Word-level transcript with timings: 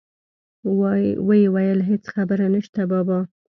ويې 1.27 1.43
ويل 1.55 1.79
هېڅ 1.89 2.03
خبره 2.15 2.45
نشته 2.55 2.81
بابا. 2.91 3.19